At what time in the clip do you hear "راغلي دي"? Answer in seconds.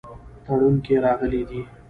1.05-1.61